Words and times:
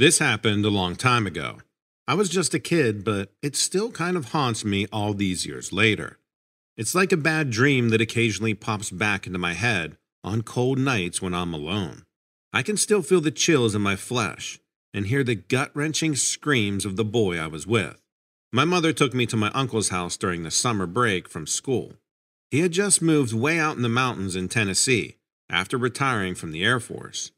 This 0.00 0.18
happened 0.18 0.64
a 0.64 0.70
long 0.70 0.96
time 0.96 1.26
ago. 1.26 1.58
I 2.08 2.14
was 2.14 2.30
just 2.30 2.54
a 2.54 2.58
kid, 2.58 3.04
but 3.04 3.34
it 3.42 3.54
still 3.54 3.90
kind 3.90 4.16
of 4.16 4.30
haunts 4.30 4.64
me 4.64 4.86
all 4.90 5.12
these 5.12 5.44
years 5.44 5.74
later. 5.74 6.18
It's 6.74 6.94
like 6.94 7.12
a 7.12 7.18
bad 7.18 7.50
dream 7.50 7.90
that 7.90 8.00
occasionally 8.00 8.54
pops 8.54 8.90
back 8.90 9.26
into 9.26 9.38
my 9.38 9.52
head 9.52 9.98
on 10.24 10.40
cold 10.40 10.78
nights 10.78 11.20
when 11.20 11.34
I'm 11.34 11.52
alone. 11.52 12.06
I 12.50 12.62
can 12.62 12.78
still 12.78 13.02
feel 13.02 13.20
the 13.20 13.30
chills 13.30 13.74
in 13.74 13.82
my 13.82 13.94
flesh 13.94 14.58
and 14.94 15.06
hear 15.06 15.22
the 15.22 15.34
gut 15.34 15.70
wrenching 15.74 16.16
screams 16.16 16.86
of 16.86 16.96
the 16.96 17.04
boy 17.04 17.38
I 17.38 17.48
was 17.48 17.66
with. 17.66 18.00
My 18.54 18.64
mother 18.64 18.94
took 18.94 19.12
me 19.12 19.26
to 19.26 19.36
my 19.36 19.50
uncle's 19.50 19.90
house 19.90 20.16
during 20.16 20.44
the 20.44 20.50
summer 20.50 20.86
break 20.86 21.28
from 21.28 21.46
school. 21.46 21.92
He 22.50 22.60
had 22.60 22.72
just 22.72 23.02
moved 23.02 23.34
way 23.34 23.58
out 23.58 23.76
in 23.76 23.82
the 23.82 23.90
mountains 23.90 24.34
in 24.34 24.48
Tennessee 24.48 25.18
after 25.50 25.76
retiring 25.76 26.34
from 26.34 26.52
the 26.52 26.64
Air 26.64 26.80
Force. 26.80 27.32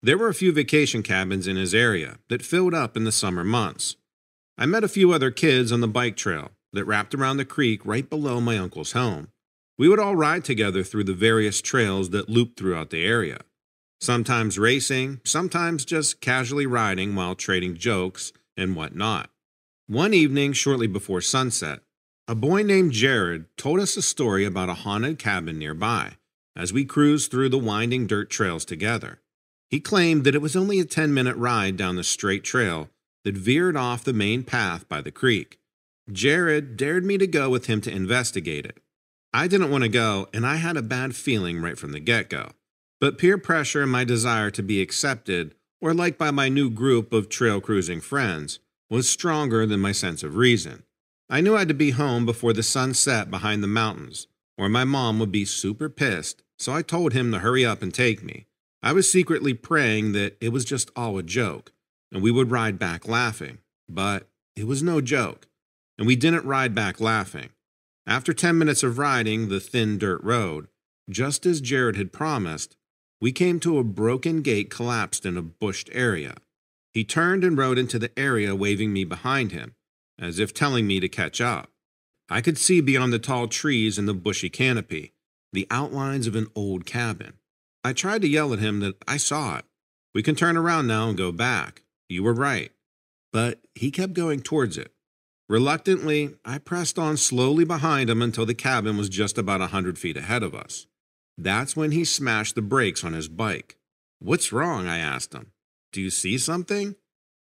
There 0.00 0.16
were 0.16 0.28
a 0.28 0.34
few 0.34 0.52
vacation 0.52 1.02
cabins 1.02 1.48
in 1.48 1.56
his 1.56 1.74
area 1.74 2.18
that 2.28 2.44
filled 2.44 2.72
up 2.72 2.96
in 2.96 3.02
the 3.02 3.10
summer 3.10 3.42
months. 3.42 3.96
I 4.56 4.64
met 4.64 4.84
a 4.84 4.88
few 4.88 5.12
other 5.12 5.32
kids 5.32 5.72
on 5.72 5.80
the 5.80 5.88
bike 5.88 6.16
trail 6.16 6.52
that 6.72 6.84
wrapped 6.84 7.14
around 7.14 7.38
the 7.38 7.44
creek 7.44 7.84
right 7.84 8.08
below 8.08 8.40
my 8.40 8.58
uncle's 8.58 8.92
home. 8.92 9.28
We 9.76 9.88
would 9.88 9.98
all 9.98 10.14
ride 10.14 10.44
together 10.44 10.84
through 10.84 11.04
the 11.04 11.14
various 11.14 11.60
trails 11.60 12.10
that 12.10 12.28
looped 12.28 12.58
throughout 12.58 12.90
the 12.90 13.04
area, 13.04 13.40
sometimes 14.00 14.58
racing, 14.58 15.20
sometimes 15.24 15.84
just 15.84 16.20
casually 16.20 16.66
riding 16.66 17.16
while 17.16 17.34
trading 17.34 17.76
jokes 17.76 18.32
and 18.56 18.76
whatnot. 18.76 19.30
One 19.88 20.14
evening, 20.14 20.52
shortly 20.52 20.86
before 20.86 21.20
sunset, 21.20 21.80
a 22.28 22.34
boy 22.36 22.62
named 22.62 22.92
Jared 22.92 23.46
told 23.56 23.80
us 23.80 23.96
a 23.96 24.02
story 24.02 24.44
about 24.44 24.68
a 24.68 24.74
haunted 24.74 25.18
cabin 25.18 25.58
nearby 25.58 26.18
as 26.54 26.72
we 26.72 26.84
cruised 26.84 27.30
through 27.30 27.48
the 27.48 27.58
winding 27.58 28.06
dirt 28.06 28.30
trails 28.30 28.64
together. 28.64 29.20
He 29.68 29.80
claimed 29.80 30.24
that 30.24 30.34
it 30.34 30.42
was 30.42 30.56
only 30.56 30.80
a 30.80 30.84
10 30.84 31.12
minute 31.12 31.36
ride 31.36 31.76
down 31.76 31.96
the 31.96 32.04
straight 32.04 32.44
trail 32.44 32.88
that 33.24 33.36
veered 33.36 33.76
off 33.76 34.04
the 34.04 34.12
main 34.12 34.42
path 34.42 34.88
by 34.88 35.00
the 35.00 35.10
creek. 35.10 35.58
Jared 36.10 36.76
dared 36.76 37.04
me 37.04 37.18
to 37.18 37.26
go 37.26 37.50
with 37.50 37.66
him 37.66 37.80
to 37.82 37.94
investigate 37.94 38.64
it. 38.64 38.78
I 39.34 39.46
didn't 39.46 39.70
want 39.70 39.84
to 39.84 39.88
go, 39.88 40.28
and 40.32 40.46
I 40.46 40.56
had 40.56 40.78
a 40.78 40.82
bad 40.82 41.14
feeling 41.14 41.60
right 41.60 41.78
from 41.78 41.92
the 41.92 42.00
get 42.00 42.30
go. 42.30 42.52
But 43.00 43.18
peer 43.18 43.36
pressure 43.36 43.82
and 43.82 43.92
my 43.92 44.04
desire 44.04 44.50
to 44.52 44.62
be 44.62 44.80
accepted 44.80 45.54
or 45.80 45.94
liked 45.94 46.18
by 46.18 46.30
my 46.30 46.48
new 46.48 46.70
group 46.70 47.12
of 47.12 47.28
trail 47.28 47.60
cruising 47.60 48.00
friends 48.00 48.58
was 48.90 49.08
stronger 49.08 49.66
than 49.66 49.80
my 49.80 49.92
sense 49.92 50.22
of 50.22 50.36
reason. 50.36 50.82
I 51.28 51.42
knew 51.42 51.54
I 51.54 51.60
had 51.60 51.68
to 51.68 51.74
be 51.74 51.90
home 51.90 52.24
before 52.24 52.54
the 52.54 52.62
sun 52.62 52.94
set 52.94 53.30
behind 53.30 53.62
the 53.62 53.68
mountains, 53.68 54.26
or 54.56 54.68
my 54.68 54.84
mom 54.84 55.18
would 55.18 55.30
be 55.30 55.44
super 55.44 55.90
pissed, 55.90 56.42
so 56.58 56.72
I 56.72 56.82
told 56.82 57.12
him 57.12 57.30
to 57.32 57.40
hurry 57.40 57.66
up 57.66 57.82
and 57.82 57.92
take 57.92 58.24
me. 58.24 58.46
I 58.82 58.92
was 58.92 59.10
secretly 59.10 59.54
praying 59.54 60.12
that 60.12 60.36
it 60.40 60.50
was 60.50 60.64
just 60.64 60.90
all 60.94 61.18
a 61.18 61.22
joke, 61.22 61.72
and 62.12 62.22
we 62.22 62.30
would 62.30 62.50
ride 62.50 62.78
back 62.78 63.08
laughing. 63.08 63.58
But 63.88 64.28
it 64.54 64.66
was 64.66 64.82
no 64.82 65.00
joke, 65.00 65.46
and 65.96 66.06
we 66.06 66.16
didn't 66.16 66.44
ride 66.44 66.74
back 66.74 67.00
laughing. 67.00 67.50
After 68.06 68.32
10 68.32 68.56
minutes 68.56 68.82
of 68.82 68.98
riding 68.98 69.48
the 69.48 69.60
thin 69.60 69.98
dirt 69.98 70.22
road, 70.22 70.68
just 71.10 71.44
as 71.46 71.60
Jared 71.60 71.96
had 71.96 72.12
promised, 72.12 72.76
we 73.20 73.32
came 73.32 73.58
to 73.60 73.78
a 73.78 73.84
broken 73.84 74.42
gate 74.42 74.70
collapsed 74.70 75.26
in 75.26 75.36
a 75.36 75.42
bushed 75.42 75.90
area. 75.92 76.36
He 76.92 77.04
turned 77.04 77.44
and 77.44 77.58
rode 77.58 77.78
into 77.78 77.98
the 77.98 78.16
area, 78.18 78.54
waving 78.54 78.92
me 78.92 79.04
behind 79.04 79.52
him, 79.52 79.74
as 80.18 80.38
if 80.38 80.54
telling 80.54 80.86
me 80.86 81.00
to 81.00 81.08
catch 81.08 81.40
up. 81.40 81.70
I 82.30 82.40
could 82.40 82.58
see 82.58 82.80
beyond 82.80 83.12
the 83.12 83.18
tall 83.18 83.48
trees 83.48 83.98
and 83.98 84.06
the 84.06 84.14
bushy 84.14 84.50
canopy 84.50 85.12
the 85.52 85.66
outlines 85.70 86.26
of 86.26 86.36
an 86.36 86.46
old 86.54 86.84
cabin. 86.84 87.37
I 87.88 87.94
tried 87.94 88.20
to 88.20 88.28
yell 88.28 88.52
at 88.52 88.58
him 88.58 88.80
that 88.80 88.96
I 89.08 89.16
saw 89.16 89.56
it. 89.56 89.64
We 90.14 90.22
can 90.22 90.34
turn 90.34 90.58
around 90.58 90.88
now 90.88 91.08
and 91.08 91.16
go 91.16 91.32
back. 91.32 91.84
You 92.06 92.22
were 92.22 92.34
right. 92.34 92.70
But 93.32 93.62
he 93.74 93.90
kept 93.90 94.12
going 94.12 94.42
towards 94.42 94.76
it. 94.76 94.92
Reluctantly, 95.48 96.34
I 96.44 96.58
pressed 96.58 96.98
on 96.98 97.16
slowly 97.16 97.64
behind 97.64 98.10
him 98.10 98.20
until 98.20 98.44
the 98.44 98.52
cabin 98.52 98.98
was 98.98 99.08
just 99.08 99.38
about 99.38 99.62
a 99.62 99.68
hundred 99.68 99.98
feet 99.98 100.18
ahead 100.18 100.42
of 100.42 100.54
us. 100.54 100.86
That's 101.38 101.76
when 101.76 101.92
he 101.92 102.04
smashed 102.04 102.56
the 102.56 102.60
brakes 102.60 103.04
on 103.04 103.14
his 103.14 103.26
bike. 103.26 103.78
What's 104.18 104.52
wrong? 104.52 104.86
I 104.86 104.98
asked 104.98 105.32
him. 105.32 105.52
Do 105.90 106.02
you 106.02 106.10
see 106.10 106.36
something? 106.36 106.94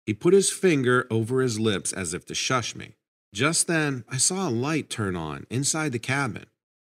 He 0.05 0.13
put 0.13 0.35
his 0.35 0.51
finger 0.51 1.07
over 1.09 1.41
his 1.41 1.59
lips 1.59 1.91
as 1.91 2.13
if 2.13 2.27
to 2.27 2.35
shush 2.35 2.75
me. 2.75 2.93
Just 3.33 3.65
then, 3.65 4.05
I 4.07 4.17
saw 4.17 4.47
a 4.47 4.51
light 4.51 4.91
turn 4.91 5.15
on 5.15 5.47
inside 5.49 5.93
the 5.93 5.97
cabin. 5.97 6.45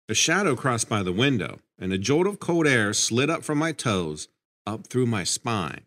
A 0.08 0.14
shadow 0.14 0.56
crossed 0.56 0.88
by 0.88 1.02
the 1.02 1.12
window, 1.12 1.58
and 1.80 1.94
a 1.94 1.98
jolt 1.98 2.28
of 2.28 2.40
cold 2.40 2.68
air 2.68 2.94
slid 2.94 3.30
up 3.30 3.44
from 3.44 3.58
my 3.58 3.72
toes, 3.72 4.28
up 4.68 4.88
through 4.88 5.06
my 5.06 5.24
spine. 5.24 5.82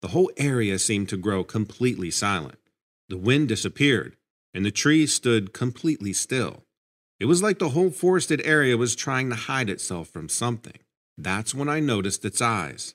The 0.00 0.08
whole 0.08 0.30
area 0.36 0.78
seemed 0.78 1.08
to 1.10 1.16
grow 1.16 1.44
completely 1.44 2.10
silent. 2.10 2.58
The 3.08 3.18
wind 3.18 3.48
disappeared, 3.48 4.16
and 4.54 4.64
the 4.64 4.70
trees 4.70 5.12
stood 5.12 5.52
completely 5.52 6.12
still. 6.12 6.64
It 7.20 7.26
was 7.26 7.42
like 7.42 7.58
the 7.58 7.70
whole 7.70 7.90
forested 7.90 8.40
area 8.44 8.76
was 8.76 8.96
trying 8.96 9.30
to 9.30 9.36
hide 9.36 9.70
itself 9.70 10.08
from 10.08 10.28
something. 10.28 10.78
That's 11.16 11.54
when 11.54 11.68
I 11.68 11.80
noticed 11.80 12.24
its 12.24 12.40
eyes. 12.40 12.94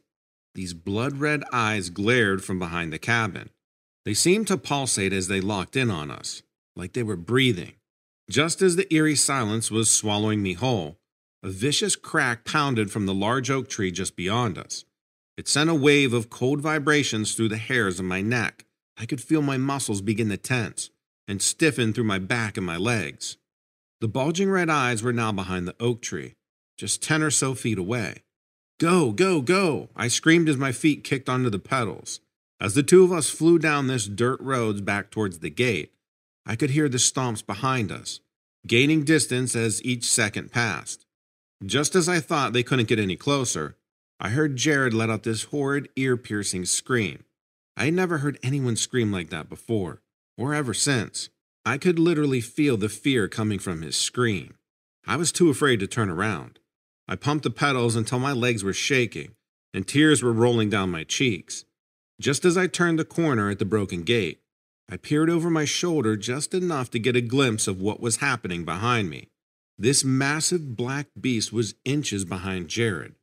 These 0.53 0.73
blood 0.73 1.19
red 1.19 1.43
eyes 1.53 1.89
glared 1.89 2.43
from 2.43 2.59
behind 2.59 2.91
the 2.91 2.99
cabin. 2.99 3.49
They 4.05 4.13
seemed 4.13 4.47
to 4.47 4.57
pulsate 4.57 5.13
as 5.13 5.27
they 5.27 5.39
locked 5.39 5.75
in 5.75 5.91
on 5.91 6.09
us, 6.09 6.41
like 6.75 6.93
they 6.93 7.03
were 7.03 7.15
breathing. 7.15 7.73
Just 8.29 8.61
as 8.61 8.75
the 8.75 8.91
eerie 8.93 9.15
silence 9.15 9.71
was 9.71 9.89
swallowing 9.89 10.41
me 10.41 10.53
whole, 10.53 10.97
a 11.43 11.49
vicious 11.49 11.95
crack 11.95 12.45
pounded 12.45 12.91
from 12.91 13.05
the 13.05 13.13
large 13.13 13.49
oak 13.49 13.69
tree 13.69 13.91
just 13.91 14.15
beyond 14.15 14.57
us. 14.57 14.85
It 15.37 15.47
sent 15.47 15.69
a 15.69 15.75
wave 15.75 16.13
of 16.13 16.29
cold 16.29 16.61
vibrations 16.61 17.33
through 17.33 17.49
the 17.49 17.57
hairs 17.57 17.99
of 17.99 18.05
my 18.05 18.21
neck. 18.21 18.65
I 18.97 19.05
could 19.05 19.21
feel 19.21 19.41
my 19.41 19.57
muscles 19.57 20.01
begin 20.01 20.29
to 20.29 20.37
tense 20.37 20.89
and 21.27 21.41
stiffen 21.41 21.93
through 21.93 22.05
my 22.05 22.19
back 22.19 22.57
and 22.57 22.65
my 22.65 22.77
legs. 22.77 23.37
The 23.99 24.07
bulging 24.07 24.49
red 24.49 24.69
eyes 24.69 25.03
were 25.03 25.13
now 25.13 25.31
behind 25.31 25.67
the 25.67 25.75
oak 25.79 26.01
tree, 26.01 26.35
just 26.77 27.01
ten 27.01 27.23
or 27.23 27.31
so 27.31 27.53
feet 27.55 27.77
away. 27.77 28.23
Go, 28.79 29.11
go, 29.11 29.41
go! 29.41 29.89
I 29.95 30.07
screamed 30.07 30.47
as 30.49 30.57
my 30.57 30.71
feet 30.71 31.03
kicked 31.03 31.29
onto 31.29 31.49
the 31.49 31.57
pedals. 31.57 32.19
As 32.61 32.75
the 32.75 32.83
two 32.83 33.03
of 33.03 33.11
us 33.11 33.29
flew 33.29 33.57
down 33.57 33.87
this 33.87 34.05
dirt 34.05 34.39
road 34.39 34.85
back 34.85 35.09
towards 35.09 35.39
the 35.39 35.49
gate, 35.49 35.93
I 36.45 36.55
could 36.55 36.69
hear 36.69 36.87
the 36.87 36.97
stomps 36.97 37.45
behind 37.45 37.91
us, 37.91 38.19
gaining 38.67 39.03
distance 39.03 39.55
as 39.55 39.83
each 39.83 40.05
second 40.05 40.51
passed. 40.51 41.06
Just 41.65 41.95
as 41.95 42.07
I 42.07 42.19
thought 42.19 42.53
they 42.53 42.63
couldn't 42.63 42.87
get 42.87 42.99
any 42.99 43.15
closer, 43.15 43.75
I 44.19 44.29
heard 44.29 44.55
Jared 44.55 44.93
let 44.93 45.09
out 45.09 45.23
this 45.23 45.45
horrid, 45.45 45.89
ear 45.95 46.17
piercing 46.17 46.65
scream. 46.65 47.23
I 47.75 47.85
had 47.85 47.93
never 47.93 48.19
heard 48.19 48.39
anyone 48.43 48.75
scream 48.75 49.11
like 49.11 49.29
that 49.29 49.49
before 49.49 50.01
or 50.37 50.53
ever 50.53 50.73
since. 50.73 51.29
I 51.65 51.77
could 51.77 51.99
literally 51.99 52.41
feel 52.41 52.77
the 52.77 52.89
fear 52.89 53.27
coming 53.27 53.59
from 53.59 53.81
his 53.81 53.95
scream. 53.95 54.55
I 55.05 55.15
was 55.15 55.31
too 55.31 55.49
afraid 55.49 55.79
to 55.79 55.87
turn 55.87 56.09
around. 56.09 56.59
I 57.07 57.15
pumped 57.15 57.43
the 57.43 57.49
pedals 57.49 57.95
until 57.95 58.19
my 58.19 58.33
legs 58.33 58.63
were 58.63 58.73
shaking 58.73 59.31
and 59.73 59.87
tears 59.87 60.23
were 60.23 60.33
rolling 60.33 60.69
down 60.69 60.91
my 60.91 61.03
cheeks. 61.03 61.65
Just 62.19 62.45
as 62.45 62.57
I 62.57 62.67
turned 62.67 62.97
the 62.97 63.05
corner 63.05 63.49
at 63.49 63.59
the 63.59 63.65
broken 63.65 64.03
gate, 64.03 64.41
I 64.89 64.97
peered 64.97 65.29
over 65.29 65.49
my 65.49 65.65
shoulder 65.65 66.15
just 66.15 66.53
enough 66.53 66.89
to 66.91 66.99
get 66.99 67.15
a 67.15 67.21
glimpse 67.21 67.67
of 67.67 67.81
what 67.81 67.99
was 67.99 68.17
happening 68.17 68.63
behind 68.63 69.09
me. 69.09 69.27
This 69.79 70.03
massive 70.03 70.75
black 70.75 71.07
beast 71.19 71.53
was 71.53 71.75
inches 71.85 72.25
behind 72.25 72.67
Jared, 72.67 73.13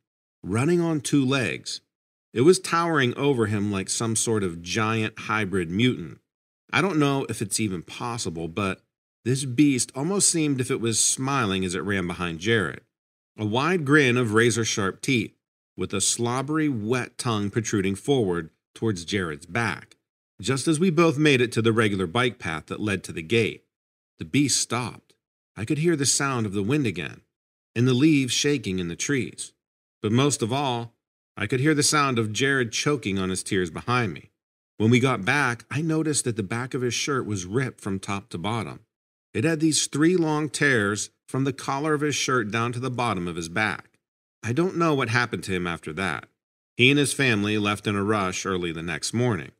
running 0.41 0.79
on 0.79 1.01
two 1.01 1.25
legs. 1.25 1.81
It 2.33 2.41
was 2.41 2.59
towering 2.59 3.13
over 3.15 3.47
him 3.47 3.71
like 3.71 3.89
some 3.89 4.15
sort 4.15 4.43
of 4.43 4.61
giant 4.61 5.19
hybrid 5.19 5.69
mutant. 5.69 6.19
I 6.71 6.81
don't 6.81 6.99
know 6.99 7.25
if 7.29 7.41
it's 7.41 7.59
even 7.59 7.81
possible, 7.81 8.47
but 8.47 8.81
this 9.25 9.43
beast 9.43 9.91
almost 9.95 10.29
seemed 10.29 10.61
if 10.61 10.71
it 10.71 10.79
was 10.79 11.03
smiling 11.03 11.65
as 11.65 11.75
it 11.75 11.79
ran 11.79 12.07
behind 12.07 12.39
Jared. 12.39 12.81
A 13.37 13.45
wide 13.45 13.83
grin 13.83 14.15
of 14.15 14.33
razor 14.33 14.63
sharp 14.63 15.01
teeth, 15.01 15.35
with 15.75 15.93
a 15.93 15.99
slobbery, 15.99 16.69
wet 16.69 17.17
tongue 17.17 17.49
protruding 17.49 17.95
forward 17.95 18.49
towards 18.73 19.03
Jared's 19.03 19.45
back. 19.45 19.97
Just 20.41 20.67
as 20.67 20.79
we 20.79 20.89
both 20.89 21.17
made 21.17 21.41
it 21.41 21.51
to 21.53 21.61
the 21.61 21.73
regular 21.73 22.07
bike 22.07 22.39
path 22.39 22.67
that 22.67 22.79
led 22.79 23.03
to 23.03 23.11
the 23.11 23.21
gate, 23.21 23.65
the 24.19 24.25
beast 24.25 24.61
stopped. 24.61 25.04
I 25.57 25.65
could 25.65 25.77
hear 25.77 25.95
the 25.95 26.05
sound 26.05 26.45
of 26.45 26.53
the 26.53 26.63
wind 26.63 26.85
again, 26.85 27.21
and 27.75 27.87
the 27.87 27.93
leaves 27.93 28.33
shaking 28.33 28.79
in 28.79 28.87
the 28.87 28.95
trees. 28.95 29.53
But 30.01 30.11
most 30.11 30.41
of 30.41 30.51
all, 30.51 30.93
I 31.37 31.47
could 31.47 31.59
hear 31.59 31.73
the 31.73 31.83
sound 31.83 32.19
of 32.19 32.33
Jared 32.33 32.71
choking 32.71 33.19
on 33.19 33.29
his 33.29 33.43
tears 33.43 33.69
behind 33.69 34.13
me. 34.13 34.31
When 34.77 34.89
we 34.89 34.99
got 34.99 35.25
back, 35.25 35.65
I 35.71 35.81
noticed 35.81 36.25
that 36.25 36.35
the 36.35 36.43
back 36.43 36.73
of 36.73 36.81
his 36.81 36.93
shirt 36.93 37.25
was 37.25 37.45
ripped 37.45 37.81
from 37.81 37.99
top 37.99 38.29
to 38.29 38.37
bottom. 38.37 38.81
It 39.33 39.43
had 39.43 39.59
these 39.59 39.87
three 39.87 40.15
long 40.15 40.49
tears 40.49 41.09
from 41.27 41.43
the 41.43 41.53
collar 41.53 41.93
of 41.93 42.01
his 42.01 42.15
shirt 42.15 42.51
down 42.51 42.71
to 42.73 42.79
the 42.79 42.89
bottom 42.89 43.27
of 43.27 43.35
his 43.35 43.49
back. 43.49 43.99
I 44.43 44.53
don't 44.53 44.77
know 44.77 44.93
what 44.93 45.09
happened 45.09 45.43
to 45.45 45.53
him 45.53 45.67
after 45.67 45.91
that. 45.93 46.27
He 46.77 46.89
and 46.89 46.99
his 46.99 47.13
family 47.13 47.57
left 47.57 47.87
in 47.87 47.95
a 47.95 48.03
rush 48.03 48.45
early 48.45 48.71
the 48.71 48.83
next 48.83 49.13
morning. 49.13 49.51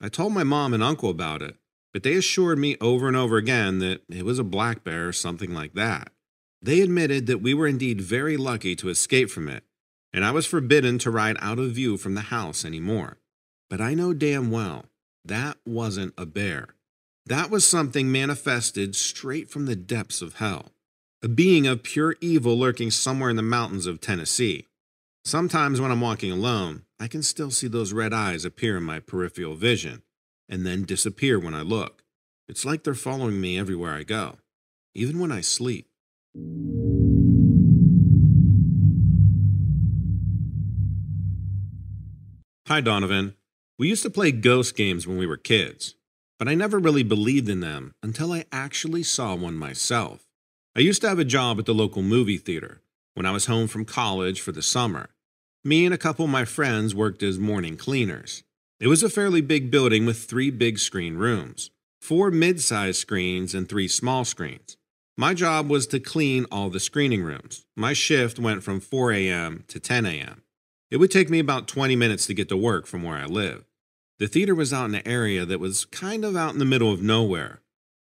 I 0.00 0.08
told 0.08 0.32
my 0.32 0.44
mom 0.44 0.74
and 0.74 0.82
uncle 0.82 1.10
about 1.10 1.42
it, 1.42 1.56
but 1.92 2.02
they 2.02 2.14
assured 2.14 2.58
me 2.58 2.76
over 2.80 3.08
and 3.08 3.16
over 3.16 3.36
again 3.36 3.78
that 3.78 4.02
it 4.08 4.24
was 4.24 4.38
a 4.38 4.44
black 4.44 4.84
bear 4.84 5.08
or 5.08 5.12
something 5.12 5.52
like 5.52 5.74
that. 5.74 6.12
They 6.60 6.80
admitted 6.80 7.26
that 7.26 7.42
we 7.42 7.54
were 7.54 7.66
indeed 7.66 8.00
very 8.00 8.36
lucky 8.36 8.74
to 8.76 8.88
escape 8.88 9.30
from 9.30 9.48
it, 9.48 9.64
and 10.12 10.24
I 10.24 10.30
was 10.30 10.46
forbidden 10.46 10.98
to 10.98 11.10
ride 11.10 11.36
out 11.40 11.58
of 11.58 11.72
view 11.72 11.96
from 11.96 12.14
the 12.14 12.22
house 12.22 12.64
any 12.64 12.80
more. 12.80 13.18
But 13.70 13.80
I 13.80 13.94
know 13.94 14.12
damn 14.12 14.50
well 14.50 14.86
That 15.24 15.58
wasn't 15.66 16.14
a 16.16 16.24
bear. 16.24 16.68
That 17.26 17.50
was 17.50 17.66
something 17.66 18.10
manifested 18.10 18.96
straight 18.96 19.50
from 19.50 19.66
the 19.66 19.76
depths 19.76 20.22
of 20.22 20.36
hell. 20.36 20.72
A 21.22 21.28
being 21.28 21.66
of 21.66 21.82
pure 21.82 22.16
evil 22.22 22.58
lurking 22.58 22.90
somewhere 22.90 23.28
in 23.28 23.36
the 23.36 23.42
mountains 23.42 23.86
of 23.86 24.00
Tennessee. 24.00 24.66
Sometimes 25.26 25.80
when 25.80 25.90
I'm 25.90 26.00
walking 26.00 26.32
alone, 26.32 26.84
I 26.98 27.06
can 27.08 27.22
still 27.22 27.50
see 27.50 27.68
those 27.68 27.92
red 27.92 28.14
eyes 28.14 28.46
appear 28.46 28.78
in 28.78 28.84
my 28.84 29.00
peripheral 29.00 29.54
vision 29.56 30.02
and 30.48 30.66
then 30.66 30.84
disappear 30.84 31.38
when 31.38 31.54
I 31.54 31.62
look. 31.62 32.02
It's 32.48 32.64
like 32.64 32.82
they're 32.82 32.94
following 32.94 33.40
me 33.40 33.58
everywhere 33.58 33.94
I 33.94 34.02
go, 34.02 34.38
even 34.94 35.18
when 35.18 35.30
I 35.30 35.42
sleep. 35.42 35.88
Hi, 42.66 42.80
Donovan. 42.80 43.34
We 43.78 43.88
used 43.88 44.02
to 44.02 44.10
play 44.10 44.32
ghost 44.32 44.76
games 44.76 45.06
when 45.06 45.18
we 45.18 45.26
were 45.26 45.36
kids, 45.36 45.94
but 46.38 46.48
I 46.48 46.54
never 46.54 46.78
really 46.78 47.02
believed 47.02 47.48
in 47.48 47.60
them 47.60 47.94
until 48.02 48.32
I 48.32 48.44
actually 48.50 49.02
saw 49.02 49.34
one 49.34 49.54
myself. 49.54 50.26
I 50.76 50.80
used 50.80 51.00
to 51.02 51.08
have 51.08 51.18
a 51.18 51.24
job 51.24 51.58
at 51.58 51.66
the 51.66 51.74
local 51.74 52.02
movie 52.02 52.38
theater 52.38 52.80
when 53.14 53.26
I 53.26 53.30
was 53.30 53.46
home 53.46 53.68
from 53.68 53.84
college 53.84 54.40
for 54.40 54.52
the 54.52 54.62
summer. 54.62 55.08
Me 55.64 55.84
and 55.84 55.94
a 55.94 55.98
couple 55.98 56.24
of 56.24 56.30
my 56.30 56.44
friends 56.44 56.94
worked 56.94 57.22
as 57.22 57.38
morning 57.38 57.76
cleaners. 57.76 58.42
It 58.80 58.86
was 58.86 59.02
a 59.02 59.10
fairly 59.10 59.40
big 59.40 59.72
building 59.72 60.06
with 60.06 60.24
three 60.24 60.50
big 60.50 60.78
screen 60.78 61.16
rooms, 61.16 61.70
four 62.00 62.30
mid 62.30 62.60
sized 62.60 63.00
screens, 63.00 63.52
and 63.52 63.68
three 63.68 63.88
small 63.88 64.24
screens. 64.24 64.76
My 65.16 65.34
job 65.34 65.68
was 65.68 65.88
to 65.88 65.98
clean 65.98 66.46
all 66.52 66.70
the 66.70 66.78
screening 66.78 67.24
rooms. 67.24 67.66
My 67.76 67.92
shift 67.92 68.38
went 68.38 68.62
from 68.62 68.78
4 68.78 69.10
a.m. 69.12 69.64
to 69.66 69.80
10 69.80 70.06
a.m. 70.06 70.42
It 70.92 70.98
would 70.98 71.10
take 71.10 71.28
me 71.28 71.40
about 71.40 71.66
20 71.66 71.96
minutes 71.96 72.26
to 72.26 72.34
get 72.34 72.48
to 72.50 72.56
work 72.56 72.86
from 72.86 73.02
where 73.02 73.16
I 73.16 73.24
live. 73.24 73.64
The 74.20 74.28
theater 74.28 74.54
was 74.54 74.72
out 74.72 74.84
in 74.84 74.94
an 74.94 75.06
area 75.08 75.44
that 75.44 75.58
was 75.58 75.84
kind 75.84 76.24
of 76.24 76.36
out 76.36 76.52
in 76.52 76.60
the 76.60 76.64
middle 76.64 76.92
of 76.92 77.02
nowhere. 77.02 77.62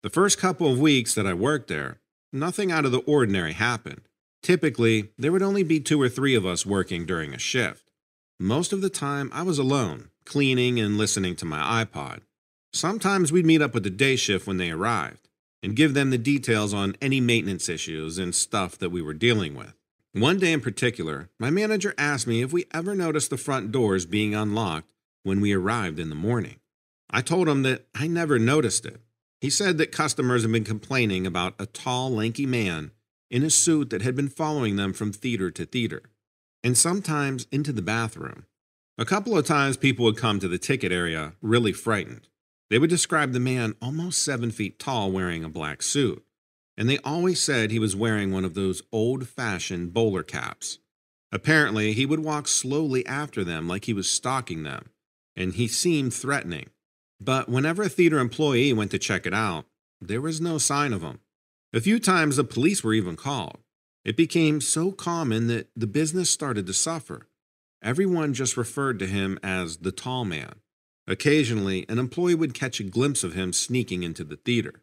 The 0.03 0.11
first 0.11 0.37
couple 0.37 0.71
of 0.71 0.81
weeks 0.81 1.15
that 1.15 1.29
I 1.29 1.35
worked 1.35 1.69
there, 1.69 2.01
nothing 2.33 2.73
out 2.73 2.85
of 2.85 2.91
the 2.91 2.99
ordinary 2.99 3.53
happened. 3.53 4.03
Typically, 4.43 5.11
there 5.17 5.31
would 5.31 5.43
only 5.43 5.63
be 5.63 5.79
two 5.79 6.03
or 6.03 6.09
three 6.09 6.35
of 6.35 6.45
us 6.45 6.67
working 6.67 7.07
during 7.07 7.33
a 7.33 7.39
shift. 7.39 7.85
Most 8.41 8.73
of 8.73 8.81
the 8.81 8.91
time, 8.91 9.31
I 9.33 9.43
was 9.43 9.61
alone, 9.61 10.11
cleaning 10.27 10.79
and 10.79 10.99
listening 10.99 11.37
to 11.37 11.47
my 11.47 11.85
iPod. 11.85 12.21
Sometimes 12.73 13.33
we'd 13.33 13.47
meet 13.47 13.63
up 13.63 13.73
with 13.73 13.85
the 13.85 13.91
day 13.91 14.17
shift 14.17 14.47
when 14.47 14.59
they 14.59 14.71
arrived 14.71 15.29
and 15.63 15.75
give 15.75 15.95
them 15.95 16.11
the 16.11 16.19
details 16.19 16.75
on 16.75 16.97
any 17.01 17.21
maintenance 17.21 17.69
issues 17.69 18.19
and 18.19 18.35
stuff 18.35 18.77
that 18.77 18.91
we 18.91 19.01
were 19.01 19.15
dealing 19.15 19.55
with. 19.55 19.75
One 20.13 20.39
day 20.39 20.53
in 20.53 20.61
particular, 20.61 21.31
my 21.39 21.51
manager 21.51 21.95
asked 21.97 22.27
me 22.27 22.43
if 22.43 22.53
we 22.53 22.67
ever 22.73 22.95
noticed 22.95 23.31
the 23.31 23.37
front 23.37 23.73
doors 23.73 24.07
being 24.07 24.35
unlocked 24.35 24.93
when 25.23 25.41
we 25.41 25.53
arrived 25.53 25.99
in 25.99 26.09
the 26.09 26.15
morning. 26.15 26.57
I 27.11 27.21
told 27.21 27.49
him 27.49 27.63
that 27.63 27.87
I 27.95 28.07
never 28.07 28.39
noticed 28.39 28.87
it. 28.87 29.01
He 29.41 29.51
said 29.51 29.79
that 29.79 29.93
customers 29.93 30.43
had 30.43 30.53
been 30.53 30.65
complaining 30.65 31.27
about 31.27 31.55
a 31.59 31.67
tall, 31.67 32.11
lanky 32.11 32.47
man 32.47 32.93
in 33.31 33.43
a 33.43 33.51
suit 33.51 33.91
that 33.91 34.03
had 34.03 34.17
been 34.17 34.29
following 34.29 34.77
them 34.77 34.93
from 34.93 35.13
theater 35.13 35.51
to 35.51 35.67
theater, 35.67 36.03
and 36.65 36.77
sometimes 36.77 37.47
into 37.51 37.73
the 37.73 37.83
bathroom. 37.83 38.47
A 38.99 39.05
couple 39.05 39.37
of 39.37 39.47
times 39.47 39.77
people 39.77 40.05
would 40.05 40.17
come 40.17 40.41
to 40.41 40.49
the 40.49 40.59
ticket 40.59 40.93
area 40.93 41.35
really 41.43 41.73
frightened. 41.73 42.29
They 42.71 42.79
would 42.79 42.91
describe 42.91 43.33
the 43.33 43.41
man 43.41 43.75
almost 43.81 44.23
seven 44.23 44.51
feet 44.51 44.79
tall 44.79 45.11
wearing 45.11 45.45
a 45.45 45.49
black 45.49 45.83
suit 45.83 46.27
and 46.77 46.89
they 46.89 46.99
always 46.99 47.41
said 47.41 47.71
he 47.71 47.79
was 47.79 47.97
wearing 47.97 48.33
one 48.33 48.45
of 48.45 48.55
those 48.55 48.83
old 48.93 49.27
fashioned 49.29 49.95
bowler 49.95 50.23
caps. 50.23 50.79
Apparently, 51.33 51.93
he 51.93 52.07
would 52.07 52.21
walk 52.21 52.47
slowly 52.47 53.05
after 53.07 53.43
them 53.43 53.67
like 53.67 53.87
he 53.87 53.93
was 53.93 54.09
stalking 54.09 54.63
them, 54.63 54.91
and 55.35 55.55
he 55.55 55.67
seemed 55.67 56.13
threatening. 56.13 56.67
But 57.21 57.49
whenever 57.49 57.83
a 57.83 57.89
theater 57.89 58.19
employee 58.19 58.73
went 58.73 58.91
to 58.91 58.99
check 58.99 59.27
it 59.27 59.35
out, 59.35 59.65
there 60.01 60.21
was 60.21 60.41
no 60.41 60.59
sign 60.59 60.93
of 60.93 61.03
him. 61.03 61.21
A 61.73 61.81
few 61.81 61.99
times 61.99 62.37
the 62.37 62.45
police 62.45 62.85
were 62.85 62.95
even 62.95 63.17
called. 63.17 63.59
It 64.05 64.17
became 64.17 64.61
so 64.61 64.93
common 64.93 65.47
that 65.49 65.69
the 65.75 65.87
business 65.87 66.31
started 66.31 66.67
to 66.67 66.73
suffer. 66.73 67.27
Everyone 67.83 68.35
just 68.35 68.57
referred 68.57 68.99
to 68.99 69.07
him 69.07 69.39
as 69.43 69.79
the 69.79 69.93
tall 69.93 70.25
man. 70.25 70.57
Occasionally, 71.07 71.87
an 71.89 71.99
employee 71.99 72.35
would 72.35 72.55
catch 72.55 72.81
a 72.81 72.85
glimpse 72.85 73.23
of 73.23 73.35
him 73.35 73.53
sneaking 73.53 74.03
into 74.03 74.25
the 74.25 74.37
theater. 74.37 74.83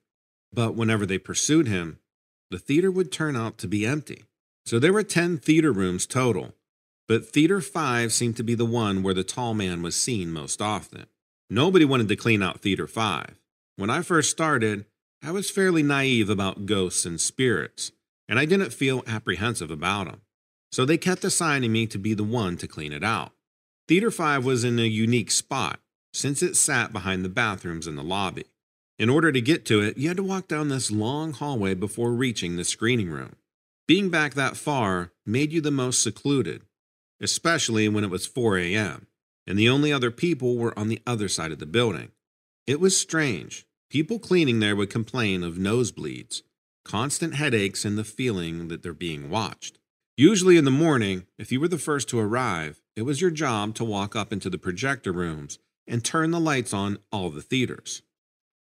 But 0.54 0.76
whenever 0.76 1.06
they 1.06 1.18
pursued 1.18 1.68
him, 1.68 2.00
the 2.50 2.60
theater 2.60 2.92
would 2.92 3.12
turn 3.12 3.36
out 3.36 3.58
to 3.60 3.68
be 3.68 3.86
empty. 3.86 4.26
So 4.66 4.80
there 4.80 4.94
were 4.94 5.04
10 5.04 5.40
theater 5.40 5.72
rooms 5.72 6.06
total, 6.06 6.54
but 7.08 7.28
Theater 7.28 7.60
5 7.60 8.14
seemed 8.14 8.38
to 8.38 8.44
be 8.44 8.56
the 8.56 8.66
one 8.66 9.04
where 9.04 9.14
the 9.14 9.24
tall 9.24 9.54
man 9.54 9.82
was 9.82 9.96
seen 9.96 10.32
most 10.32 10.62
often. 10.62 11.06
Nobody 11.50 11.84
wanted 11.84 12.08
to 12.08 12.16
clean 12.16 12.42
out 12.42 12.62
Theater 12.62 12.88
5. 12.88 13.40
When 13.76 13.90
I 13.90 14.02
first 14.02 14.32
started, 14.32 14.86
I 15.22 15.32
was 15.32 15.50
fairly 15.50 15.84
naive 15.84 16.30
about 16.30 16.66
ghosts 16.66 17.06
and 17.06 17.20
spirits, 17.20 17.92
and 18.30 18.40
I 18.40 18.46
didn't 18.46 18.72
feel 18.74 19.04
apprehensive 19.06 19.70
about 19.70 20.08
them. 20.08 20.22
So 20.74 20.86
they 20.86 20.98
kept 20.98 21.24
assigning 21.24 21.72
me 21.72 21.86
to 21.86 22.00
be 22.00 22.16
the 22.16 22.24
one 22.24 22.58
to 22.58 22.68
clean 22.68 22.94
it 22.94 23.04
out. 23.04 23.32
Theater 23.88 24.10
5 24.10 24.44
was 24.44 24.64
in 24.64 24.80
a 24.80 24.88
unique 24.88 25.30
spot, 25.30 25.80
since 26.16 26.42
it 26.42 26.56
sat 26.56 26.92
behind 26.92 27.24
the 27.24 27.30
bathrooms 27.30 27.86
in 27.86 27.96
the 27.96 28.02
lobby. 28.02 28.46
In 28.98 29.08
order 29.08 29.32
to 29.32 29.40
get 29.40 29.66
to 29.66 29.82
it, 29.82 30.00
you 30.00 30.08
had 30.08 30.18
to 30.18 30.24
walk 30.24 30.48
down 30.48 30.70
this 30.70 30.90
long 30.90 31.32
hallway 31.32 31.76
before 31.76 32.12
reaching 32.12 32.56
the 32.56 32.64
screening 32.64 33.12
room. 33.12 33.36
Being 33.88 34.10
back 34.10 34.34
that 34.34 34.58
far 34.58 35.12
made 35.28 35.54
you 35.54 35.62
the 35.62 35.70
most 35.70 36.02
secluded, 36.02 36.64
especially 37.22 37.88
when 37.88 38.04
it 38.04 38.10
was 38.10 38.26
4 38.26 38.58
a.m., 38.58 39.06
and 39.46 39.60
the 39.60 39.70
only 39.70 39.94
other 39.94 40.10
people 40.10 40.58
were 40.58 40.78
on 40.78 40.88
the 40.88 41.04
other 41.06 41.28
side 41.28 41.52
of 41.52 41.60
the 41.60 41.68
building. 41.68 42.14
It 42.66 42.80
was 42.80 42.98
strange. 42.98 43.68
People 43.92 44.18
cleaning 44.18 44.60
there 44.60 44.76
would 44.76 44.90
complain 44.90 45.44
of 45.44 45.54
nosebleeds, 45.54 46.42
constant 46.84 47.36
headaches, 47.36 47.86
and 47.86 47.96
the 47.96 48.04
feeling 48.04 48.70
that 48.70 48.82
they're 48.82 48.92
being 48.92 49.30
watched. 49.30 49.78
Usually 50.18 50.58
in 50.58 50.66
the 50.66 50.70
morning, 50.70 51.26
if 51.40 51.52
you 51.52 51.60
were 51.60 51.68
the 51.68 51.80
first 51.80 52.08
to 52.10 52.20
arrive, 52.20 52.84
it 52.96 53.02
was 53.02 53.20
your 53.20 53.32
job 53.32 53.74
to 53.76 53.84
walk 53.84 54.16
up 54.16 54.32
into 54.32 54.48
the 54.48 54.60
projector 54.60 55.12
rooms 55.12 55.58
and 55.88 56.06
turn 56.06 56.30
the 56.30 56.40
lights 56.40 56.72
on 56.72 57.00
all 57.12 57.32
the 57.32 57.42
theaters. 57.42 58.04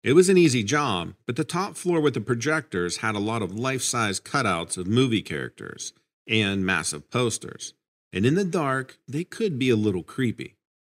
It 0.01 0.13
was 0.13 0.30
an 0.30 0.38
easy 0.38 0.63
job, 0.63 1.13
but 1.25 1.36
the 1.36 1.44
top 1.44 1.75
floor 1.75 2.00
with 2.00 2.13
the 2.13 2.21
projectors 2.21 2.98
had 2.98 3.15
a 3.15 3.19
lot 3.19 3.42
of 3.42 3.59
life 3.59 3.81
size 3.81 4.21
cutouts 4.21 4.77
of 4.77 4.88
movie 4.88 5.21
characters 5.21 5.92
and 6.25 6.65
massive 6.65 7.12
posters. 7.12 7.74
And 8.13 8.25
in 8.25 8.36
the 8.36 8.45
dark, 8.45 8.98
they 9.06 9.25
could 9.25 9.59
be 9.59 9.69
a 9.69 9.75
little 9.75 10.03
creepy. 10.03 10.56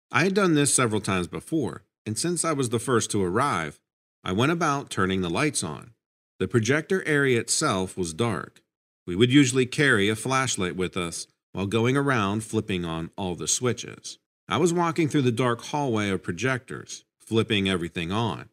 I 0.09 0.23
had 0.23 0.33
done 0.33 0.53
this 0.53 0.73
several 0.73 1.01
times 1.01 1.27
before, 1.27 1.83
and 2.05 2.17
since 2.17 2.45
I 2.45 2.53
was 2.53 2.69
the 2.69 2.79
first 2.79 3.11
to 3.11 3.21
arrive, 3.21 3.81
I 4.23 4.31
went 4.31 4.53
about 4.53 4.89
turning 4.89 5.19
the 5.19 5.29
lights 5.29 5.65
on. 5.65 5.91
The 6.39 6.47
projector 6.47 7.05
area 7.05 7.41
itself 7.41 7.97
was 7.97 8.13
dark. 8.13 8.61
We 9.07 9.15
would 9.15 9.31
usually 9.31 9.65
carry 9.65 10.09
a 10.09 10.15
flashlight 10.15 10.75
with 10.75 10.97
us 10.97 11.27
while 11.51 11.67
going 11.67 11.95
around 11.95 12.43
flipping 12.43 12.85
on 12.85 13.11
all 13.17 13.35
the 13.35 13.47
switches. 13.47 14.17
I 14.47 14.57
was 14.57 14.73
walking 14.73 15.09
through 15.09 15.23
the 15.23 15.31
dark 15.31 15.61
hallway 15.61 16.09
of 16.09 16.23
projectors, 16.23 17.05
flipping 17.19 17.69
everything 17.69 18.11
on. 18.11 18.49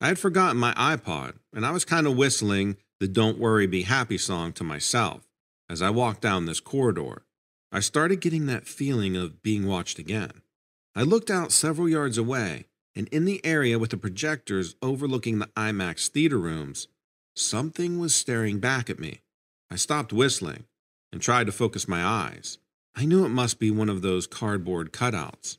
I 0.00 0.08
had 0.08 0.18
forgotten 0.18 0.58
my 0.58 0.72
iPod, 0.74 1.34
and 1.52 1.64
I 1.64 1.70
was 1.70 1.84
kind 1.84 2.06
of 2.06 2.16
whistling 2.16 2.76
the 3.00 3.08
Don't 3.08 3.38
Worry 3.38 3.66
Be 3.66 3.82
Happy 3.82 4.18
song 4.18 4.52
to 4.54 4.64
myself 4.64 5.26
as 5.68 5.82
I 5.82 5.90
walked 5.90 6.20
down 6.20 6.46
this 6.46 6.60
corridor. 6.60 7.24
I 7.72 7.80
started 7.80 8.20
getting 8.20 8.46
that 8.46 8.66
feeling 8.66 9.16
of 9.16 9.42
being 9.42 9.66
watched 9.66 9.98
again. 9.98 10.42
I 10.94 11.02
looked 11.02 11.30
out 11.30 11.52
several 11.52 11.88
yards 11.88 12.18
away, 12.18 12.66
and 12.94 13.08
in 13.08 13.24
the 13.24 13.44
area 13.44 13.78
with 13.78 13.90
the 13.90 13.96
projectors 13.96 14.76
overlooking 14.80 15.38
the 15.38 15.48
IMAX 15.56 16.08
theater 16.08 16.38
rooms, 16.38 16.86
something 17.34 17.98
was 17.98 18.14
staring 18.14 18.60
back 18.60 18.88
at 18.88 19.00
me. 19.00 19.20
I 19.74 19.76
stopped 19.76 20.12
whistling 20.12 20.66
and 21.10 21.20
tried 21.20 21.46
to 21.46 21.52
focus 21.52 21.88
my 21.88 22.04
eyes. 22.04 22.58
I 22.94 23.06
knew 23.06 23.24
it 23.24 23.30
must 23.30 23.58
be 23.58 23.72
one 23.72 23.88
of 23.88 24.02
those 24.02 24.28
cardboard 24.28 24.92
cutouts. 24.92 25.58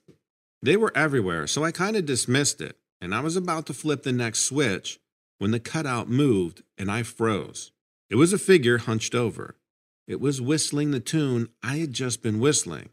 They 0.61 0.77
were 0.77 0.93
everywhere, 0.95 1.47
so 1.47 1.65
I 1.65 1.73
kind 1.73 1.97
of 1.97 2.05
dismissed 2.05 2.61
it 2.61 2.77
and 3.01 3.13
I 3.13 3.19
was 3.19 3.35
about 3.35 3.65
to 3.65 3.73
flip 3.73 4.03
the 4.03 4.13
next 4.13 4.43
switch 4.43 5.01
when 5.37 5.51
the 5.51 5.59
cutout 5.59 6.07
moved 6.07 6.63
and 6.77 6.89
I 6.89 7.03
froze. 7.03 7.73
It 8.09 8.15
was 8.15 8.31
a 8.31 8.37
figure 8.37 8.77
hunched 8.77 9.13
over. 9.13 9.57
It 10.07 10.21
was 10.21 10.39
whistling 10.39 10.91
the 10.91 11.01
tune 11.01 11.49
I 11.61 11.79
had 11.79 11.91
just 11.91 12.23
been 12.23 12.39
whistling. 12.39 12.91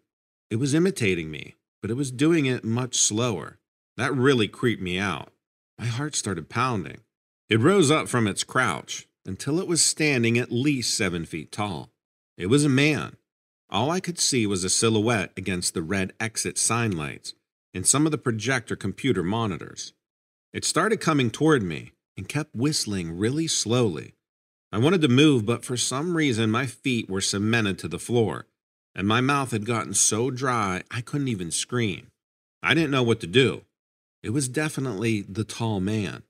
It 0.51 0.57
was 0.57 0.75
imitating 0.75 1.31
me, 1.31 1.55
but 1.81 1.93
it 1.93 1.97
was 1.97 2.11
doing 2.11 2.47
it 2.47 2.65
much 2.65 2.97
slower. 2.97 3.61
That 3.97 4.13
really 4.13 4.49
creeped 4.49 4.83
me 4.83 4.99
out. 4.99 5.33
My 5.79 5.87
heart 5.87 6.17
started 6.17 6.49
pounding. 6.49 7.03
It 7.49 7.61
rose 7.61 7.93
up 7.93 8.09
from 8.09 8.27
its 8.27 8.43
crouch 8.43 9.07
until 9.25 9.59
it 9.59 9.67
was 9.67 9.83
standing 9.83 10.39
at 10.39 10.53
least 10.53 10.97
seven 10.97 11.25
feet 11.25 11.53
tall. 11.53 11.91
It 12.37 12.47
was 12.47 12.65
a 12.65 12.69
man. 12.69 13.17
All 13.71 13.91
I 13.91 14.01
could 14.01 14.19
see 14.19 14.47
was 14.47 14.65
a 14.65 14.71
silhouette 14.71 15.33
against 15.37 15.75
the 15.75 15.83
red 15.83 16.13
exit 16.21 16.59
sign 16.59 16.93
lights 16.93 17.35
and 17.75 17.87
some 17.87 18.07
of 18.07 18.13
the 18.13 18.19
projector 18.19 18.77
computer 18.77 19.23
monitors. 19.23 19.93
It 20.53 20.65
started 20.65 21.01
coming 21.01 21.31
toward 21.31 21.63
me 21.63 21.93
and 22.17 22.29
kept 22.29 22.55
whistling 22.55 23.17
really 23.17 23.47
slowly. 23.47 24.15
I 24.71 24.79
wanted 24.79 25.01
to 25.03 25.09
move, 25.09 25.47
but 25.47 25.65
for 25.65 25.77
some 25.77 26.17
reason 26.17 26.51
my 26.51 26.67
feet 26.67 27.09
were 27.09 27.21
cemented 27.21 27.79
to 27.81 27.89
the 27.89 27.99
floor, 27.99 28.47
and 28.95 29.07
my 29.07 29.21
mouth 29.21 29.51
had 29.51 29.67
gotten 29.67 29.95
so 29.95 30.31
dry 30.31 30.83
I 30.91 31.01
couldn't 31.01 31.29
even 31.29 31.51
scream. 31.51 32.09
I 32.63 32.75
didn't 32.75 32.91
know 32.91 33.03
what 33.03 33.21
to 33.21 33.27
do. 33.27 33.65
It 34.23 34.31
was 34.31 34.49
definitely 34.49 35.23
the 35.23 35.45
tall 35.45 35.81
man. 35.81 36.23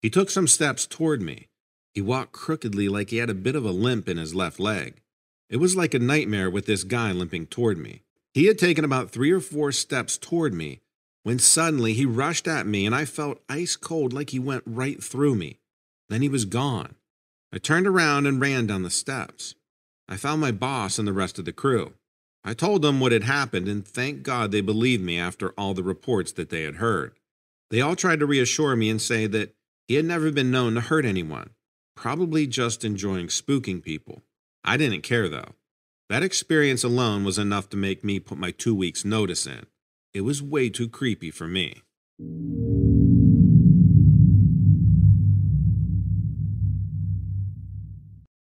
He 0.00 0.10
took 0.10 0.30
some 0.30 0.46
steps 0.46 0.86
toward 0.86 1.22
me. 1.22 1.48
He 1.94 2.00
walked 2.00 2.32
crookedly 2.32 2.88
like 2.88 3.10
he 3.10 3.18
had 3.18 3.30
a 3.30 3.34
bit 3.34 3.54
of 3.54 3.64
a 3.64 3.70
limp 3.70 4.08
in 4.08 4.16
his 4.16 4.34
left 4.34 4.58
leg. 4.58 5.00
It 5.48 5.58
was 5.58 5.76
like 5.76 5.94
a 5.94 5.98
nightmare 5.98 6.50
with 6.50 6.66
this 6.66 6.82
guy 6.84 7.12
limping 7.12 7.46
toward 7.46 7.78
me. 7.78 8.02
He 8.32 8.46
had 8.46 8.58
taken 8.58 8.84
about 8.84 9.10
three 9.10 9.30
or 9.30 9.40
four 9.40 9.70
steps 9.70 10.18
toward 10.18 10.52
me 10.52 10.80
when 11.22 11.38
suddenly 11.38 11.94
he 11.94 12.04
rushed 12.04 12.48
at 12.48 12.66
me 12.66 12.84
and 12.84 12.94
I 12.94 13.04
felt 13.04 13.42
ice 13.48 13.76
cold 13.76 14.12
like 14.12 14.30
he 14.30 14.38
went 14.38 14.64
right 14.66 15.02
through 15.02 15.36
me. 15.36 15.60
Then 16.08 16.20
he 16.20 16.28
was 16.28 16.44
gone. 16.44 16.96
I 17.52 17.58
turned 17.58 17.86
around 17.86 18.26
and 18.26 18.40
ran 18.40 18.66
down 18.66 18.82
the 18.82 18.90
steps. 18.90 19.54
I 20.08 20.16
found 20.16 20.40
my 20.40 20.50
boss 20.50 20.98
and 20.98 21.06
the 21.06 21.12
rest 21.12 21.38
of 21.38 21.44
the 21.44 21.52
crew. 21.52 21.94
I 22.44 22.52
told 22.52 22.82
them 22.82 23.00
what 23.00 23.12
had 23.12 23.22
happened, 23.22 23.68
and 23.68 23.86
thank 23.86 24.22
God 24.22 24.50
they 24.50 24.60
believed 24.60 25.02
me 25.02 25.18
after 25.18 25.50
all 25.50 25.72
the 25.72 25.82
reports 25.82 26.32
that 26.32 26.50
they 26.50 26.64
had 26.64 26.76
heard. 26.76 27.14
They 27.70 27.80
all 27.80 27.96
tried 27.96 28.20
to 28.20 28.26
reassure 28.26 28.76
me 28.76 28.90
and 28.90 29.00
say 29.00 29.26
that 29.28 29.54
he 29.88 29.94
had 29.94 30.04
never 30.04 30.30
been 30.30 30.50
known 30.50 30.74
to 30.74 30.82
hurt 30.82 31.06
anyone, 31.06 31.50
probably 31.94 32.46
just 32.46 32.84
enjoying 32.84 33.28
spooking 33.28 33.82
people. 33.82 34.22
I 34.64 34.76
didn't 34.76 35.02
care 35.02 35.28
though. 35.28 35.54
That 36.08 36.22
experience 36.22 36.84
alone 36.84 37.24
was 37.24 37.38
enough 37.38 37.68
to 37.70 37.76
make 37.76 38.04
me 38.04 38.20
put 38.20 38.38
my 38.38 38.50
two 38.50 38.74
weeks' 38.74 39.04
notice 39.04 39.46
in. 39.46 39.66
It 40.12 40.20
was 40.20 40.42
way 40.42 40.68
too 40.68 40.88
creepy 40.88 41.30
for 41.30 41.46
me. 41.46 41.82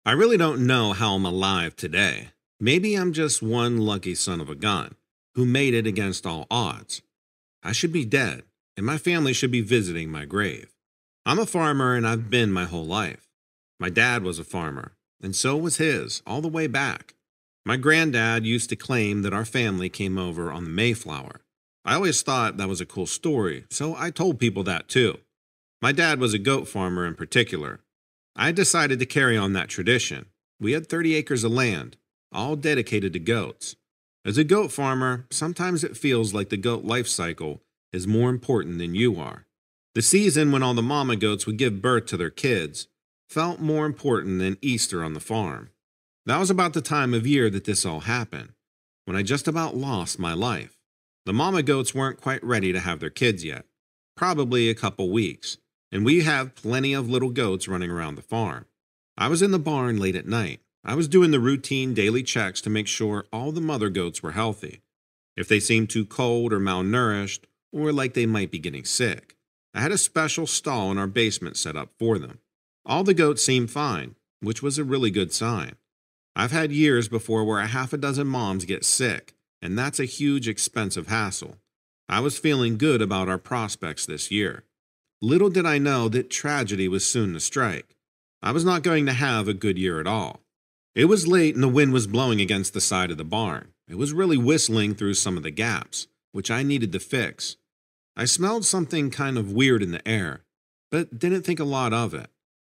I 0.03 0.13
really 0.13 0.37
don't 0.37 0.65
know 0.65 0.93
how 0.93 1.13
I'm 1.13 1.25
alive 1.25 1.75
today. 1.75 2.29
Maybe 2.59 2.95
I'm 2.95 3.13
just 3.13 3.41
one 3.41 3.77
lucky 3.77 4.15
son 4.15 4.41
of 4.41 4.49
a 4.49 4.55
gun 4.55 4.95
who 5.35 5.45
made 5.45 5.73
it 5.73 5.87
against 5.87 6.25
all 6.25 6.47
odds. 6.51 7.01
I 7.63 7.71
should 7.71 7.93
be 7.93 8.03
dead, 8.05 8.43
and 8.75 8.85
my 8.85 8.97
family 8.97 9.33
should 9.33 9.51
be 9.51 9.61
visiting 9.61 10.09
my 10.09 10.25
grave. 10.25 10.73
I'm 11.25 11.39
a 11.39 11.45
farmer 11.45 11.95
and 11.95 12.07
I've 12.07 12.29
been 12.29 12.51
my 12.51 12.65
whole 12.65 12.85
life. 12.85 13.30
My 13.81 13.89
dad 13.89 14.21
was 14.21 14.37
a 14.37 14.43
farmer, 14.43 14.91
and 15.23 15.35
so 15.35 15.57
was 15.57 15.77
his, 15.77 16.21
all 16.27 16.39
the 16.39 16.47
way 16.47 16.67
back. 16.67 17.15
My 17.65 17.77
granddad 17.77 18.45
used 18.45 18.69
to 18.69 18.75
claim 18.75 19.23
that 19.23 19.33
our 19.33 19.43
family 19.43 19.89
came 19.89 20.19
over 20.19 20.51
on 20.51 20.65
the 20.65 20.69
Mayflower. 20.69 21.41
I 21.83 21.95
always 21.95 22.21
thought 22.21 22.57
that 22.57 22.69
was 22.69 22.79
a 22.79 22.85
cool 22.85 23.07
story, 23.07 23.65
so 23.71 23.95
I 23.97 24.11
told 24.11 24.37
people 24.37 24.61
that 24.65 24.87
too. 24.87 25.17
My 25.81 25.91
dad 25.91 26.19
was 26.19 26.35
a 26.35 26.37
goat 26.37 26.67
farmer 26.67 27.07
in 27.07 27.15
particular. 27.15 27.79
I 28.35 28.51
decided 28.51 28.99
to 28.99 29.07
carry 29.07 29.35
on 29.35 29.53
that 29.53 29.69
tradition. 29.69 30.27
We 30.59 30.73
had 30.73 30.87
30 30.87 31.15
acres 31.15 31.43
of 31.43 31.51
land, 31.51 31.97
all 32.31 32.55
dedicated 32.55 33.13
to 33.13 33.19
goats. 33.19 33.77
As 34.23 34.37
a 34.37 34.43
goat 34.43 34.71
farmer, 34.71 35.25
sometimes 35.31 35.83
it 35.83 35.97
feels 35.97 36.35
like 36.35 36.49
the 36.49 36.55
goat 36.55 36.83
life 36.83 37.07
cycle 37.07 37.63
is 37.91 38.05
more 38.05 38.29
important 38.29 38.77
than 38.77 38.93
you 38.93 39.19
are. 39.19 39.47
The 39.95 40.03
season 40.03 40.51
when 40.51 40.61
all 40.61 40.75
the 40.75 40.83
mama 40.83 41.15
goats 41.15 41.47
would 41.47 41.57
give 41.57 41.81
birth 41.81 42.05
to 42.05 42.17
their 42.17 42.29
kids 42.29 42.87
felt 43.31 43.61
more 43.61 43.85
important 43.85 44.39
than 44.39 44.57
Easter 44.61 45.01
on 45.05 45.13
the 45.13 45.19
farm. 45.21 45.69
That 46.25 46.37
was 46.37 46.49
about 46.49 46.73
the 46.73 46.81
time 46.81 47.13
of 47.13 47.25
year 47.25 47.49
that 47.49 47.63
this 47.63 47.85
all 47.85 48.01
happened, 48.01 48.51
when 49.05 49.15
I 49.15 49.23
just 49.23 49.47
about 49.47 49.73
lost 49.73 50.19
my 50.19 50.33
life. 50.33 50.77
The 51.25 51.31
mama 51.31 51.63
goats 51.63 51.95
weren't 51.95 52.19
quite 52.19 52.43
ready 52.43 52.73
to 52.73 52.79
have 52.81 52.99
their 52.99 53.09
kids 53.09 53.45
yet, 53.45 53.65
probably 54.17 54.69
a 54.69 54.75
couple 54.75 55.09
weeks, 55.09 55.57
and 55.93 56.03
we 56.03 56.23
have 56.23 56.55
plenty 56.55 56.93
of 56.93 57.09
little 57.09 57.29
goats 57.29 57.69
running 57.69 57.89
around 57.89 58.15
the 58.15 58.21
farm. 58.21 58.65
I 59.17 59.29
was 59.29 59.41
in 59.41 59.51
the 59.51 59.59
barn 59.59 59.97
late 59.97 60.17
at 60.17 60.27
night. 60.27 60.59
I 60.83 60.95
was 60.95 61.07
doing 61.07 61.31
the 61.31 61.39
routine 61.39 61.93
daily 61.93 62.23
checks 62.23 62.59
to 62.61 62.69
make 62.69 62.87
sure 62.87 63.27
all 63.31 63.53
the 63.53 63.61
mother 63.61 63.89
goats 63.89 64.21
were 64.21 64.31
healthy. 64.31 64.81
If 65.37 65.47
they 65.47 65.61
seemed 65.61 65.89
too 65.89 66.05
cold 66.05 66.51
or 66.51 66.59
malnourished, 66.59 67.45
or 67.71 67.93
like 67.93 68.13
they 68.13 68.25
might 68.25 68.51
be 68.51 68.59
getting 68.59 68.83
sick, 68.83 69.37
I 69.73 69.79
had 69.79 69.93
a 69.93 69.97
special 69.97 70.47
stall 70.47 70.91
in 70.91 70.97
our 70.97 71.07
basement 71.07 71.55
set 71.55 71.77
up 71.77 71.91
for 71.97 72.19
them. 72.19 72.39
All 72.85 73.03
the 73.03 73.13
goats 73.13 73.43
seemed 73.43 73.71
fine, 73.71 74.15
which 74.39 74.63
was 74.63 74.77
a 74.77 74.83
really 74.83 75.11
good 75.11 75.31
sign. 75.31 75.75
I've 76.35 76.51
had 76.51 76.71
years 76.71 77.07
before 77.07 77.43
where 77.43 77.59
a 77.59 77.67
half 77.67 77.93
a 77.93 77.97
dozen 77.97 78.27
moms 78.27 78.65
get 78.65 78.85
sick, 78.85 79.35
and 79.61 79.77
that's 79.77 79.99
a 79.99 80.05
huge 80.05 80.47
expensive 80.47 81.07
hassle. 81.07 81.57
I 82.09 82.19
was 82.19 82.39
feeling 82.39 82.77
good 82.77 83.01
about 83.01 83.29
our 83.29 83.37
prospects 83.37 84.05
this 84.05 84.31
year. 84.31 84.63
Little 85.21 85.49
did 85.49 85.65
I 85.65 85.77
know 85.77 86.09
that 86.09 86.29
tragedy 86.29 86.87
was 86.87 87.05
soon 87.05 87.33
to 87.33 87.39
strike. 87.39 87.95
I 88.41 88.51
was 88.51 88.65
not 88.65 88.81
going 88.81 89.05
to 89.05 89.13
have 89.13 89.47
a 89.47 89.53
good 89.53 89.77
year 89.77 89.99
at 89.99 90.07
all. 90.07 90.41
It 90.95 91.05
was 91.05 91.27
late 91.27 91.53
and 91.53 91.63
the 91.63 91.69
wind 91.69 91.93
was 91.93 92.07
blowing 92.07 92.41
against 92.41 92.73
the 92.73 92.81
side 92.81 93.11
of 93.11 93.17
the 93.17 93.23
barn. 93.23 93.73
It 93.87 93.95
was 93.95 94.13
really 94.13 94.37
whistling 94.37 94.95
through 94.95 95.13
some 95.13 95.37
of 95.37 95.43
the 95.43 95.51
gaps, 95.51 96.07
which 96.31 96.49
I 96.49 96.63
needed 96.63 96.91
to 96.93 96.99
fix. 96.99 97.57
I 98.17 98.25
smelled 98.25 98.65
something 98.65 99.11
kind 99.11 99.37
of 99.37 99.51
weird 99.51 99.83
in 99.83 99.91
the 99.91 100.05
air, 100.07 100.41
but 100.89 101.19
didn't 101.19 101.43
think 101.43 101.59
a 101.59 101.65
lot 101.65 101.93
of 101.93 102.13
it. 102.13 102.29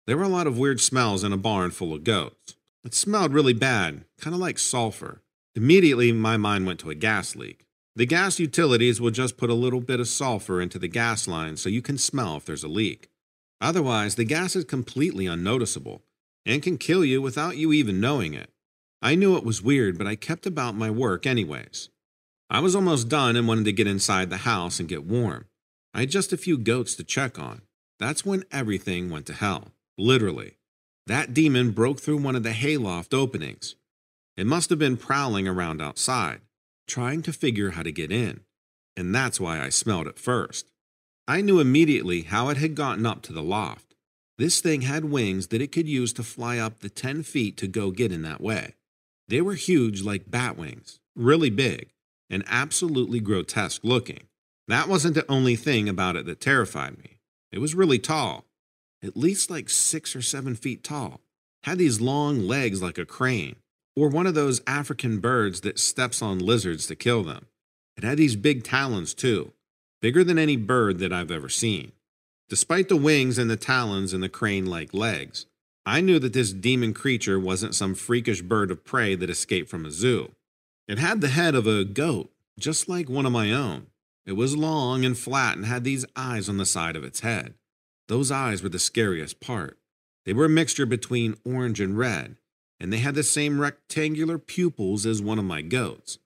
There 0.06 0.16
were 0.18 0.24
a 0.24 0.28
lot 0.28 0.46
of 0.46 0.58
weird 0.58 0.80
smells 0.80 1.24
in 1.24 1.32
a 1.32 1.38
barn 1.38 1.70
full 1.70 1.94
of 1.94 2.04
goats. 2.04 2.54
It 2.84 2.94
smelled 2.94 3.32
really 3.32 3.54
bad, 3.54 4.04
kind 4.20 4.34
of 4.34 4.40
like 4.40 4.58
sulfur. 4.58 5.22
Immediately, 5.54 6.12
my 6.12 6.36
mind 6.36 6.66
went 6.66 6.80
to 6.80 6.90
a 6.90 6.94
gas 6.94 7.34
leak. 7.34 7.64
The 7.96 8.06
gas 8.06 8.38
utilities 8.38 9.00
will 9.00 9.12
just 9.12 9.36
put 9.36 9.50
a 9.50 9.54
little 9.54 9.80
bit 9.80 10.00
of 10.00 10.08
sulfur 10.08 10.60
into 10.60 10.78
the 10.78 10.88
gas 10.88 11.26
line 11.26 11.56
so 11.56 11.68
you 11.68 11.80
can 11.80 11.96
smell 11.96 12.36
if 12.36 12.44
there's 12.44 12.64
a 12.64 12.68
leak. 12.68 13.08
Otherwise, 13.60 14.16
the 14.16 14.24
gas 14.24 14.56
is 14.56 14.64
completely 14.64 15.26
unnoticeable 15.26 16.02
and 16.44 16.62
can 16.62 16.76
kill 16.76 17.04
you 17.04 17.22
without 17.22 17.56
you 17.56 17.72
even 17.72 18.00
knowing 18.00 18.34
it. 18.34 18.50
I 19.00 19.14
knew 19.14 19.36
it 19.36 19.44
was 19.44 19.62
weird, 19.62 19.96
but 19.96 20.06
I 20.06 20.16
kept 20.16 20.44
about 20.44 20.74
my 20.74 20.90
work 20.90 21.26
anyways. 21.26 21.88
I 22.50 22.60
was 22.60 22.74
almost 22.74 23.08
done 23.08 23.36
and 23.36 23.48
wanted 23.48 23.64
to 23.66 23.72
get 23.72 23.86
inside 23.86 24.28
the 24.28 24.38
house 24.38 24.80
and 24.80 24.88
get 24.88 25.06
warm. 25.06 25.46
I 25.94 26.00
had 26.00 26.10
just 26.10 26.32
a 26.32 26.36
few 26.36 26.58
goats 26.58 26.94
to 26.96 27.04
check 27.04 27.38
on. 27.38 27.62
That's 27.98 28.24
when 28.24 28.44
everything 28.50 29.08
went 29.08 29.26
to 29.26 29.32
hell, 29.34 29.72
literally. 29.98 30.58
That 31.06 31.34
demon 31.34 31.72
broke 31.72 32.00
through 32.00 32.18
one 32.18 32.36
of 32.36 32.42
the 32.42 32.52
hayloft 32.52 33.12
openings. 33.12 33.74
It 34.36 34.46
must 34.46 34.70
have 34.70 34.78
been 34.78 34.96
prowling 34.96 35.46
around 35.46 35.80
outside, 35.80 36.40
trying 36.86 37.22
to 37.22 37.32
figure 37.32 37.70
how 37.70 37.82
to 37.82 37.92
get 37.92 38.10
in, 38.10 38.40
and 38.96 39.14
that's 39.14 39.38
why 39.38 39.60
I 39.60 39.68
smelled 39.68 40.06
it 40.06 40.18
first. 40.18 40.70
I 41.28 41.40
knew 41.40 41.60
immediately 41.60 42.22
how 42.22 42.48
it 42.48 42.56
had 42.56 42.74
gotten 42.74 43.06
up 43.06 43.22
to 43.22 43.32
the 43.32 43.42
loft. 43.42 43.94
This 44.36 44.60
thing 44.60 44.82
had 44.82 45.04
wings 45.06 45.48
that 45.48 45.62
it 45.62 45.72
could 45.72 45.88
use 45.88 46.12
to 46.14 46.22
fly 46.22 46.58
up 46.58 46.80
the 46.80 46.90
10 46.90 47.22
feet 47.22 47.56
to 47.58 47.68
go 47.68 47.90
get 47.90 48.12
in 48.12 48.22
that 48.22 48.40
way. 48.40 48.74
They 49.28 49.40
were 49.40 49.54
huge 49.54 50.02
like 50.02 50.30
bat 50.30 50.56
wings, 50.58 50.98
really 51.14 51.50
big, 51.50 51.90
and 52.28 52.44
absolutely 52.48 53.20
grotesque 53.20 53.84
looking. 53.84 54.24
That 54.66 54.88
wasn't 54.88 55.14
the 55.14 55.30
only 55.30 55.56
thing 55.56 55.88
about 55.88 56.16
it 56.16 56.26
that 56.26 56.40
terrified 56.40 56.98
me. 56.98 57.18
It 57.52 57.58
was 57.58 57.74
really 57.74 57.98
tall, 57.98 58.44
at 59.04 59.16
least 59.16 59.50
like 59.50 59.68
six 59.68 60.16
or 60.16 60.22
seven 60.22 60.54
feet 60.54 60.82
tall, 60.82 61.20
had 61.64 61.78
these 61.78 62.00
long 62.00 62.40
legs 62.40 62.82
like 62.82 62.98
a 62.98 63.04
crane, 63.04 63.56
or 63.94 64.08
one 64.08 64.26
of 64.26 64.34
those 64.34 64.62
African 64.66 65.18
birds 65.18 65.60
that 65.60 65.78
steps 65.78 66.22
on 66.22 66.38
lizards 66.38 66.86
to 66.86 66.96
kill 66.96 67.22
them. 67.22 67.46
It 67.96 68.04
had 68.04 68.18
these 68.18 68.36
big 68.36 68.64
talons 68.64 69.14
too, 69.14 69.52
bigger 70.00 70.24
than 70.24 70.38
any 70.38 70.56
bird 70.56 70.98
that 70.98 71.12
I've 71.12 71.30
ever 71.30 71.48
seen. 71.48 71.92
Despite 72.48 72.88
the 72.88 72.96
wings 72.96 73.38
and 73.38 73.50
the 73.50 73.56
talons 73.56 74.12
and 74.12 74.22
the 74.22 74.28
crane 74.28 74.66
like 74.66 74.92
legs, 74.92 75.46
I 75.86 76.00
knew 76.00 76.18
that 76.18 76.32
this 76.32 76.52
demon 76.52 76.94
creature 76.94 77.38
wasn't 77.38 77.74
some 77.74 77.94
freakish 77.94 78.42
bird 78.42 78.70
of 78.70 78.84
prey 78.84 79.14
that 79.14 79.30
escaped 79.30 79.68
from 79.68 79.84
a 79.84 79.90
zoo. 79.90 80.32
It 80.88 80.98
had 80.98 81.20
the 81.20 81.28
head 81.28 81.54
of 81.54 81.66
a 81.66 81.84
goat, 81.84 82.30
just 82.58 82.88
like 82.88 83.08
one 83.08 83.26
of 83.26 83.32
my 83.32 83.52
own. 83.52 83.86
It 84.26 84.32
was 84.32 84.56
long 84.56 85.04
and 85.04 85.16
flat 85.16 85.56
and 85.56 85.66
had 85.66 85.84
these 85.84 86.06
eyes 86.16 86.48
on 86.48 86.56
the 86.56 86.66
side 86.66 86.96
of 86.96 87.04
its 87.04 87.20
head. 87.20 87.54
Those 88.08 88.30
eyes 88.30 88.62
were 88.62 88.68
the 88.68 88.78
scariest 88.78 89.40
part. 89.40 89.78
They 90.24 90.32
were 90.32 90.46
a 90.46 90.50
mixture 90.50 90.86
between 90.86 91.36
orange 91.44 91.80
and 91.80 91.96
red, 91.96 92.36
and 92.80 92.92
they 92.92 92.98
had 92.98 93.14
the 93.14 93.22
same 93.22 93.60
rectangular 93.60 94.38
pupils 94.38 95.06
as 95.06 95.22
one 95.22 95.38
of 95.38 95.44
my 95.44 95.62
goats. 95.62 96.18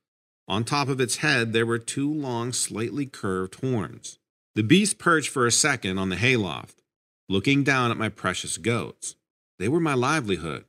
On 0.47 0.65
top 0.65 0.89
of 0.89 1.01
its 1.01 1.17
head, 1.17 1.53
there 1.53 1.67
were 1.67 1.79
two 1.79 2.13
long, 2.13 2.53
slightly 2.53 3.07
curved 3.07 3.57
horns. 3.57 4.19
The 4.55 4.63
beast 4.63 4.99
perched 4.99 5.29
for 5.29 5.47
a 5.47 5.53
second 5.53 5.99
on 5.99 6.09
the 6.09 6.17
hayloft, 6.17 6.83
looking 7.29 7.63
down 7.65 7.91
at 7.91 7.97
my 7.97 8.09
precious 8.09 8.57
goats. 8.57 9.15
They 9.59 9.69
were 9.69 9.81
my 9.81 9.95
livelihood, 9.95 10.65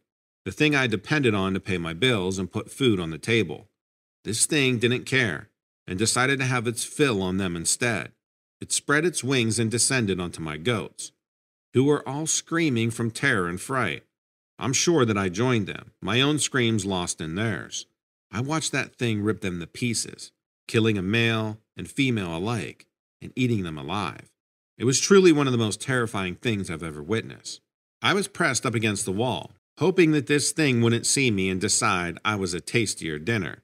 the 0.46 0.52
thing 0.52 0.76
I 0.76 0.88
depended 0.88 1.34
on 1.34 1.54
to 1.54 1.60
pay 1.60 1.78
my 1.78 1.94
bills 1.94 2.38
and 2.38 2.52
put 2.52 2.72
food 2.72 3.00
on 3.00 3.10
the 3.10 3.18
table. 3.18 3.68
This 4.24 4.46
thing 4.46 4.80
didn't 4.80 5.06
care 5.06 5.50
and 5.88 5.98
decided 5.98 6.40
to 6.40 6.46
have 6.46 6.68
its 6.68 6.84
fill 6.84 7.22
on 7.22 7.38
them 7.38 7.56
instead. 7.56 8.12
It 8.62 8.72
spread 8.72 9.06
its 9.06 9.24
wings 9.24 9.58
and 9.58 9.72
descended 9.72 10.20
onto 10.20 10.42
my 10.42 10.58
goats, 10.58 11.12
who 11.74 11.86
were 11.86 12.08
all 12.08 12.28
screaming 12.28 12.92
from 12.92 13.12
terror 13.12 13.48
and 13.48 13.60
fright. 13.60 14.04
I'm 14.58 14.74
sure 14.74 15.06
that 15.06 15.18
I 15.18 15.30
joined 15.30 15.68
them, 15.68 15.92
my 16.02 16.20
own 16.20 16.40
screams 16.40 16.86
lost 16.86 17.22
in 17.22 17.36
theirs. 17.36 17.86
I 18.32 18.42
watched 18.42 18.72
that 18.74 18.96
thing 18.96 19.22
rip 19.22 19.42
them 19.42 19.60
to 19.60 19.68
pieces, 19.68 20.32
killing 20.68 20.98
a 20.98 21.02
male 21.02 21.60
and 21.78 21.90
female 21.90 22.36
alike, 22.36 22.86
and 23.22 23.32
eating 23.36 23.64
them 23.64 23.78
alive. 23.78 24.30
It 24.78 24.86
was 24.86 25.00
truly 25.00 25.32
one 25.32 25.48
of 25.48 25.52
the 25.52 25.58
most 25.58 25.82
terrifying 25.82 26.36
things 26.36 26.70
I've 26.70 26.84
ever 26.84 27.02
witnessed. 27.02 27.62
I 28.02 28.14
was 28.14 28.28
pressed 28.28 28.66
up 28.66 28.76
against 28.76 29.06
the 29.06 29.12
wall, 29.12 29.52
hoping 29.78 30.12
that 30.12 30.28
this 30.28 30.52
thing 30.52 30.82
wouldn't 30.82 31.06
see 31.06 31.32
me 31.32 31.50
and 31.50 31.60
decide 31.60 32.18
I 32.26 32.36
was 32.36 32.54
a 32.54 32.62
tastier 32.62 33.20
dinner. 33.20 33.64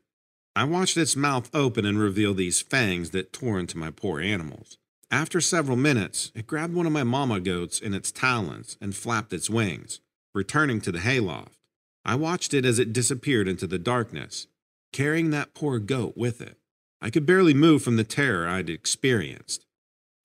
I 0.56 0.64
watched 0.64 0.96
its 0.96 1.16
mouth 1.16 1.54
open 1.54 1.86
and 1.86 2.00
reveal 2.00 2.34
these 2.34 2.62
fangs 2.62 3.10
that 3.10 3.34
tore 3.34 3.60
into 3.60 3.78
my 3.78 3.92
poor 3.92 4.22
animals. 4.22 4.78
After 5.12 5.40
several 5.40 5.78
minutes, 5.78 6.32
it 6.36 6.48
grabbed 6.48 6.74
one 6.74 6.86
of 6.86 6.92
my 6.92 7.04
mama 7.04 7.40
goats 7.40 7.80
in 7.80 7.94
its 7.94 8.12
talons 8.12 8.78
and 8.82 8.96
flapped 8.96 9.34
its 9.34 9.50
wings, 9.50 10.00
returning 10.34 10.82
to 10.82 10.92
the 10.92 11.00
hayloft. 11.00 11.60
I 12.04 12.16
watched 12.16 12.54
it 12.54 12.66
as 12.66 12.80
it 12.80 12.94
disappeared 12.94 13.48
into 13.48 13.68
the 13.68 13.80
darkness, 13.80 14.48
carrying 14.92 15.30
that 15.32 15.54
poor 15.54 15.80
goat 15.80 16.16
with 16.16 16.42
it. 16.42 16.58
I 17.02 17.10
could 17.10 17.26
barely 17.26 17.54
move 17.54 17.84
from 17.84 17.98
the 17.98 18.04
terror 18.04 18.48
I'd 18.48 18.70
experienced. 18.70 19.66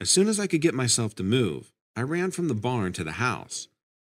As 0.01 0.11
soon 0.11 0.29
as 0.29 0.41
I 0.41 0.47
could 0.47 0.61
get 0.61 0.75
myself 0.75 1.15
to 1.17 1.23
move, 1.23 1.73
I 1.95 2.03
ran 2.03 2.31
from 2.31 2.49
the 2.49 2.55
barn 2.55 2.93
to 2.95 3.05
the 3.05 3.13
house. 3.13 3.69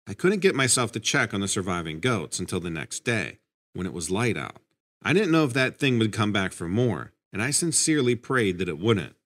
I 0.07 0.15
couldn't 0.15 0.41
get 0.41 0.55
myself 0.55 0.93
to 0.93 1.01
check 1.01 1.33
on 1.33 1.41
the 1.41 1.49
surviving 1.49 2.01
goats 2.01 2.39
until 2.39 2.61
the 2.61 2.71
next 2.71 3.01
day, 3.01 3.39
when 3.73 3.87
it 3.87 3.93
was 3.93 4.11
light 4.11 4.37
out. 4.37 4.59
I 5.03 5.13
didn't 5.13 5.33
know 5.33 5.45
if 5.45 5.53
that 5.55 5.79
thing 5.79 5.99
would 5.99 6.13
come 6.13 6.33
back 6.33 6.53
for 6.53 6.69
more, 6.69 7.13
and 7.33 7.43
I 7.43 7.51
sincerely 7.51 8.15
prayed 8.15 8.59
that 8.59 8.69
it 8.69 8.79
wouldn't. 8.79 9.17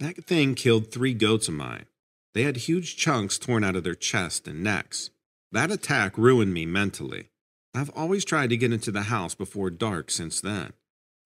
That 0.00 0.24
thing 0.24 0.54
killed 0.54 0.90
three 0.90 1.12
goats 1.12 1.46
of 1.46 1.54
mine. 1.54 1.84
They 2.32 2.44
had 2.44 2.56
huge 2.56 2.96
chunks 2.96 3.38
torn 3.38 3.62
out 3.62 3.76
of 3.76 3.84
their 3.84 3.94
chests 3.94 4.48
and 4.48 4.62
necks. 4.62 5.10
That 5.52 5.70
attack 5.70 6.16
ruined 6.16 6.54
me 6.54 6.64
mentally. 6.64 7.28
I've 7.74 7.90
always 7.90 8.24
tried 8.24 8.48
to 8.48 8.56
get 8.56 8.72
into 8.72 8.90
the 8.90 9.02
house 9.02 9.34
before 9.34 9.68
dark 9.68 10.10
since 10.10 10.40
then. 10.40 10.72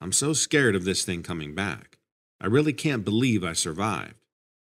I'm 0.01 0.11
so 0.11 0.33
scared 0.33 0.75
of 0.75 0.85
this 0.85 1.05
thing 1.05 1.23
coming 1.23 1.55
back. 1.55 1.99
I 2.41 2.47
really 2.47 2.73
can't 2.73 3.05
believe 3.05 3.45
I 3.45 3.53
survived. 3.53 4.17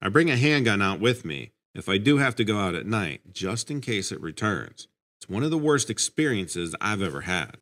I 0.00 0.08
bring 0.08 0.30
a 0.30 0.38
handgun 0.38 0.80
out 0.80 1.00
with 1.00 1.26
me 1.26 1.52
if 1.74 1.86
I 1.86 1.98
do 1.98 2.16
have 2.16 2.34
to 2.36 2.44
go 2.44 2.58
out 2.58 2.74
at 2.74 2.86
night, 2.86 3.34
just 3.34 3.70
in 3.70 3.82
case 3.82 4.10
it 4.10 4.22
returns. 4.22 4.88
It's 5.20 5.28
one 5.28 5.42
of 5.42 5.50
the 5.50 5.58
worst 5.58 5.90
experiences 5.90 6.74
I've 6.80 7.02
ever 7.02 7.22
had. 7.22 7.58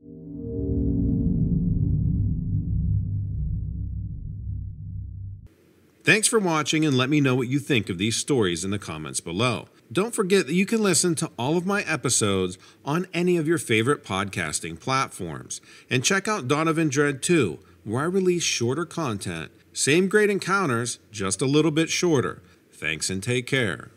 Thanks 6.06 6.28
for 6.28 6.38
watching 6.38 6.84
and 6.86 6.96
let 6.96 7.10
me 7.10 7.20
know 7.20 7.34
what 7.34 7.48
you 7.48 7.58
think 7.58 7.88
of 7.88 7.98
these 7.98 8.14
stories 8.14 8.64
in 8.64 8.70
the 8.70 8.78
comments 8.78 9.18
below. 9.18 9.66
Don't 9.90 10.14
forget 10.14 10.46
that 10.46 10.54
you 10.54 10.64
can 10.64 10.80
listen 10.80 11.16
to 11.16 11.32
all 11.36 11.56
of 11.56 11.66
my 11.66 11.82
episodes 11.82 12.58
on 12.84 13.08
any 13.12 13.36
of 13.36 13.48
your 13.48 13.58
favorite 13.58 14.04
podcasting 14.04 14.78
platforms. 14.78 15.60
And 15.90 16.04
check 16.04 16.28
out 16.28 16.46
Donovan 16.46 16.90
Dread 16.90 17.24
2, 17.24 17.58
where 17.82 18.02
I 18.02 18.06
release 18.06 18.44
shorter 18.44 18.86
content, 18.86 19.50
same 19.72 20.06
great 20.06 20.30
encounters, 20.30 21.00
just 21.10 21.42
a 21.42 21.46
little 21.46 21.72
bit 21.72 21.90
shorter. 21.90 22.40
Thanks 22.70 23.10
and 23.10 23.20
take 23.20 23.48
care. 23.48 23.90